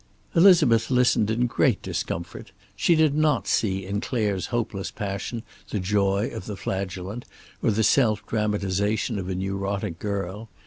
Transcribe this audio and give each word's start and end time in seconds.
Elizabeth 0.33 0.89
listened 0.89 1.29
in 1.29 1.45
great 1.45 1.79
discomfort. 1.83 2.51
She 2.75 2.95
did 2.95 3.13
not 3.13 3.47
see 3.47 3.85
in 3.85 4.01
Clare's 4.01 4.47
hopeless 4.47 4.89
passion 4.89 5.43
the 5.69 5.79
joy 5.79 6.29
of 6.33 6.47
the 6.47 6.57
flagellant, 6.57 7.23
or 7.61 7.69
the 7.69 7.83
self 7.83 8.25
dramatization 8.25 9.19
of 9.19 9.29
a 9.29 9.35
neurotic 9.35 9.99
girl. 9.99 10.49